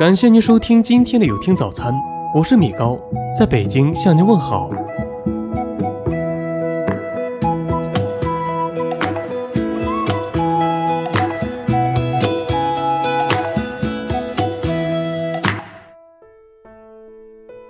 [0.00, 1.92] 感谢您收听今天的有听早餐，
[2.34, 2.98] 我是米高，
[3.38, 4.70] 在北京向您问好。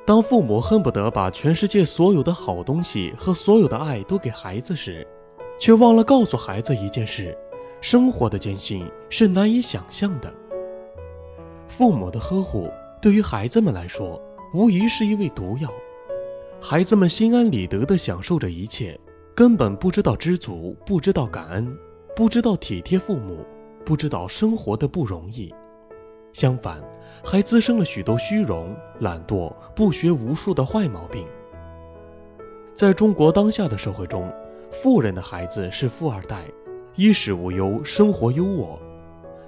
[0.07, 5.05] 当父母恨不得把全世界所有的好东西和所有的爱都给孩子时，
[5.59, 7.37] 却忘了告诉孩子一件事：
[7.81, 10.33] 生活的艰辛是难以想象的。
[11.71, 12.68] 父母的呵护
[13.00, 14.21] 对于孩子们来说，
[14.53, 15.71] 无疑是一味毒药。
[16.61, 18.99] 孩子们心安理得地享受着一切，
[19.36, 21.75] 根本不知道知足，不知道感恩，
[22.14, 23.46] 不知道体贴父母，
[23.86, 25.54] 不知道生活的不容易。
[26.32, 26.82] 相反，
[27.25, 31.25] 还滋生了许多虚荣、懒惰、不学无术的坏毛病。
[32.75, 34.31] 在中国当下的社会中，
[34.73, 36.42] 富人的孩子是富二代，
[36.97, 38.77] 衣食无忧，生活优渥。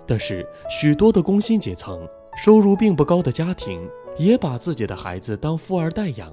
[0.06, 2.06] 但是，许多的工薪阶层、
[2.36, 6.32] 收入并不高的家庭，也把自己的孩子当富二代养，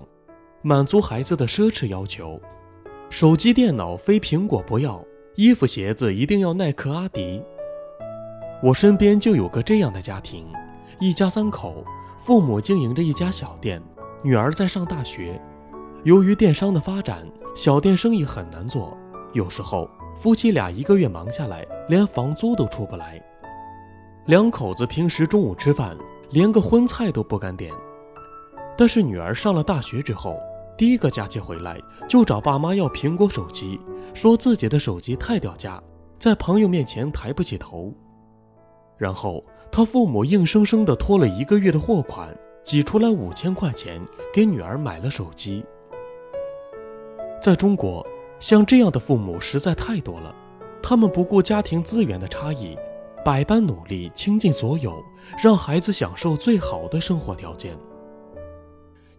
[0.62, 2.40] 满足孩子的奢侈要求：
[3.09, 5.03] 手机、电脑非苹果不要，
[5.36, 7.44] 衣服、鞋子一定要耐克、阿迪。
[8.62, 10.45] 我身边就有个这样的家庭，
[11.00, 11.86] 一家三口，
[12.17, 13.81] 父母经营着一家小店，
[14.22, 15.40] 女儿在上大学。
[16.03, 17.25] 由于电商的发展，
[17.56, 18.97] 小店生意很难做，
[19.31, 23.22] 有时候夫妻俩一个月忙下来，连房租都出不来。
[24.30, 25.97] 两口子平时中午吃饭，
[26.30, 27.73] 连个荤菜都不敢点。
[28.77, 30.39] 但是女儿上了大学之后，
[30.77, 33.81] 第一个假期回来就找爸妈要苹果手机，
[34.13, 35.81] 说自己的手机太掉价，
[36.19, 37.91] 在朋友面前抬不起头。
[39.00, 42.30] 然后他父母硬生生的拖了一个月的货款，
[42.63, 44.00] 挤出来五千块钱
[44.31, 45.66] 给女儿买了手机。
[47.41, 48.05] 在中国，
[48.39, 50.35] 像这样的父母实在太多了，
[50.83, 52.77] 他们不顾家庭资源的差异。
[53.23, 55.03] 百般努力，倾尽所有，
[55.44, 57.78] 让孩子享受最好的生活条件。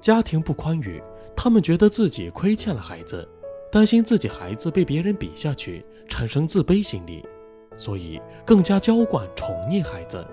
[0.00, 1.02] 家庭不宽裕，
[1.36, 3.28] 他们觉得自己亏欠了孩子，
[3.70, 7.22] 担心自己孩子被别人比下去，产生自卑心理，
[7.76, 10.26] 所以更加娇惯宠溺孩子。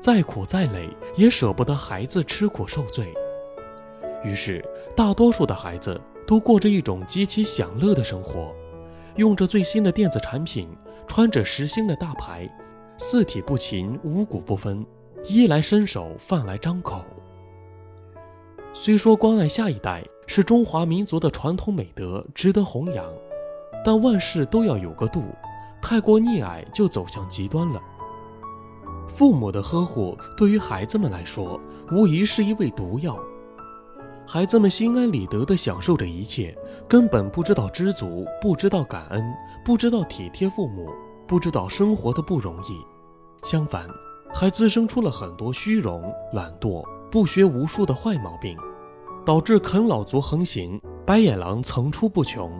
[0.00, 3.14] 再苦再累，也舍不得孩子吃苦受罪。
[4.24, 4.64] 于是，
[4.96, 8.52] 大多数的孩子都过着一种极其享乐的生活，
[9.18, 10.68] 用着最新的电子产品。
[11.06, 12.46] 穿着时兴的大牌，
[12.98, 14.84] 四体不勤，五谷不分，
[15.24, 17.02] 衣来伸手，饭来张口。
[18.74, 23.10] 虽说关爱下一代是中华民族的传统美德，值得弘扬，
[23.82, 25.24] 但万事都要有个度，
[25.80, 27.82] 太过溺爱就走向极端了。
[29.08, 31.58] 父母的呵护对于孩子们来说，
[31.90, 33.18] 无疑是一味毒药。
[34.30, 36.54] 孩子们心安理得地享受着一切，
[36.86, 39.24] 根本不知道知足，不知道感恩，
[39.64, 40.90] 不知道体贴父母，
[41.26, 42.78] 不知道生活的不容易。
[43.42, 43.88] 相反，
[44.34, 48.54] 还滋生出了很多虚荣、懒惰、不学无术的坏毛病，
[49.24, 52.52] 导致啃老族横行，白眼狼层出不穷。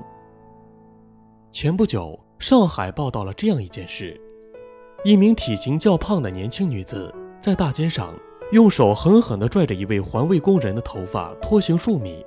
[1.52, 4.18] 前不久，上海报道了这样一件事：
[5.04, 8.14] 一名体型较胖的年轻女子在大街上。
[8.50, 12.24] 用手狠狠地拽着一位环卫工人的头发，拖行数米，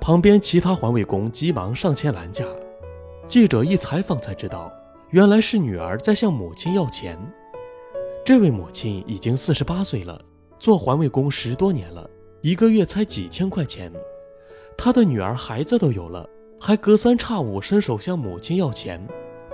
[0.00, 2.44] 旁边其他环卫工急忙上前拦架。
[3.26, 4.72] 记者一采访才知道，
[5.10, 7.18] 原来是女儿在向母亲要钱。
[8.24, 10.20] 这位母亲已经四十八岁了，
[10.60, 12.08] 做环卫工十多年了，
[12.40, 13.92] 一个月才几千块钱。
[14.76, 16.24] 她的女儿孩子都有了，
[16.60, 19.04] 还隔三差五伸手向母亲要钱，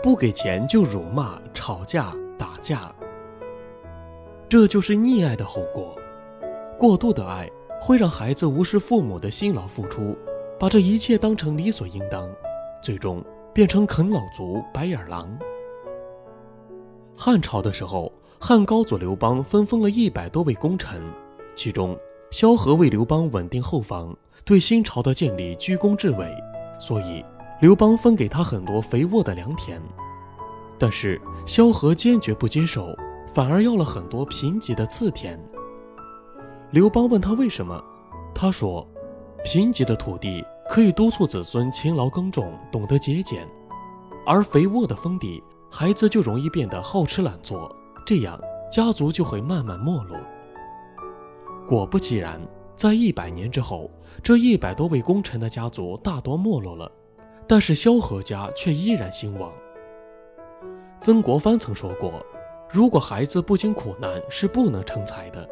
[0.03, 2.95] 不给钱就辱骂、吵架、打架。
[4.55, 5.99] 这就是溺爱的后果。
[6.79, 7.51] 过度的爱
[7.81, 10.17] 会让孩子无视父母的辛劳付出，
[10.61, 12.31] 把这一切当成理所应当，
[12.81, 13.21] 最终
[13.53, 15.37] 变成啃老族、白眼狼。
[17.17, 21.03] 汉朝的时候，汉高祖刘邦分封了一百多位功臣，
[21.57, 21.99] 其中
[22.31, 26.33] 萧何为刘邦稳定后方，对新朝的建立居功至伟，
[26.79, 27.25] 所以
[27.61, 29.83] 刘邦分给他很多肥沃的良田。
[30.79, 32.97] 但是萧何坚决不接受。
[33.35, 35.39] 反而要了很多贫瘠的次田。
[36.71, 37.83] 刘邦问他为什么，
[38.33, 38.87] 他说
[39.45, 43.41] ：“贫瘠的土地可以督促子孙勤劳耕种，懂得节俭；
[44.25, 47.75] 而肥沃的封地，孩子就容易变得好吃懒做，
[48.07, 48.41] 这样
[48.71, 50.17] 家族就会慢慢没落。”
[51.67, 52.41] 果不其然，
[52.77, 53.91] 在一百年之后，
[54.23, 56.91] 这一百多位功臣的家族大多没落了，
[57.49, 59.53] 但是萧何家却依然兴旺。
[61.01, 62.25] 曾国藩曾说过。
[62.75, 65.49] 如果孩子不经苦难，是不能成才的。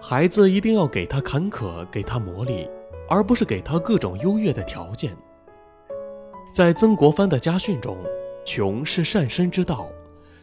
[0.00, 2.70] 孩子一定要给他坎坷，给他磨砺，
[3.08, 5.16] 而不是给他各种优越的条件。
[6.54, 7.98] 在曾国藩的家训中，
[8.44, 9.88] 穷是善身之道。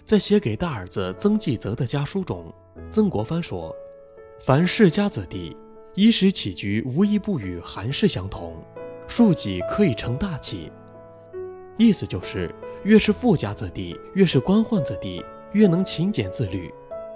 [0.03, 2.53] 在写给大儿子曾纪泽的家书中，
[2.91, 3.73] 曾国藩说
[4.43, 5.55] ：“凡世家子弟，
[5.95, 8.61] 衣食起居无一不与寒士相同，
[9.07, 10.69] 庶几可以成大器。
[11.77, 12.53] 意思就是，
[12.83, 15.23] 越是富家子弟，越是官宦子弟，
[15.53, 16.73] 越能勤俭自律，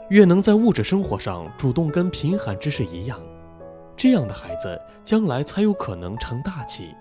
[0.10, 3.20] 越能在物质生活上主动跟贫寒之士一样。
[3.96, 6.94] 这样的孩子，将来才有可能成大器。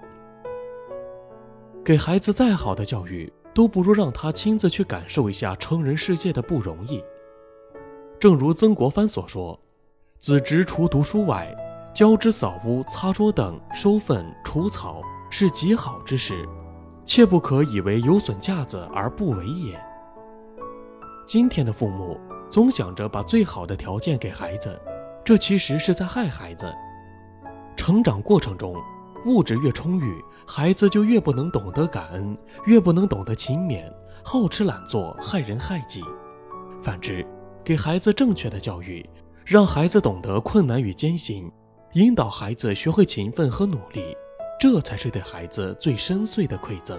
[1.85, 7.05] 给孩子再好的教育，都不如让他亲自去感受一下成人世界的不容易。
[8.19, 9.61] 正如曾国藩所说
[10.19, 11.55] ：“子侄除读书外，
[11.95, 16.49] 教之扫屋、擦桌等、收粪、除草，是极好之事。”
[17.05, 19.81] 切不可以为有损架子而不为也。
[21.27, 22.17] 今天的父母
[22.49, 24.81] 总想着把最好的条件给孩子，
[25.25, 26.73] 这其实是在害孩子。
[27.77, 28.77] 成长过程中，
[29.27, 33.93] 物质越充裕，孩子就越不能懂得感恩，越不能懂得勤勉，
[34.23, 36.01] 好吃懒做，害人害己。
[36.81, 37.27] 反之，
[37.65, 39.05] 给孩子正确的教育，
[39.45, 41.51] 让孩子懂得困难与艰辛，
[41.95, 44.17] 引导孩子学会勤奋和努力。
[44.61, 46.99] 这才是对孩子最深邃的馈赠。